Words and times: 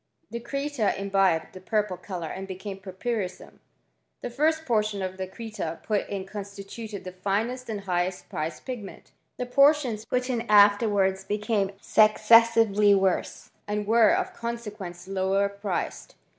The 0.31 0.39
creta 0.39 0.97
imbibed 0.97 1.53
the 1.53 1.59
purpli 1.59 2.01
colour 2.01 2.25
and 2.29 2.47
became 2.47 2.79
purpurissum. 2.79 3.59
The 4.21 4.31
first 4.31 4.65
portion 4.65 4.99
cl 5.01 5.11
creta 5.27 5.83
put 5.83 6.09
in 6.09 6.25
constituted 6.25 7.03
the 7.03 7.11
finest 7.11 7.69
and 7.69 7.81
highest 7.81 8.27
pricat 8.27 8.65
pigment. 8.65 9.11
The 9.37 9.45
portions 9.45 10.05
put 10.05 10.27
in 10.27 10.41
afterws^s 10.47 11.27
becam 11.27 11.71
successively 11.79 12.95
worse, 12.95 13.51
and 13.67 13.85
were, 13.85 14.09
of 14.09 14.33
consequence 14.33 15.07
loww 15.07 15.47
priced. 15.61 16.15